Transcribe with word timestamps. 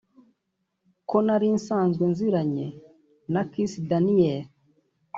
ko 1.09 1.17
nari 1.25 1.47
nsanzwe 1.55 2.03
nziranye 2.11 2.67
na 3.33 3.41
Kiss 3.51 3.73
Daniel 3.89 4.41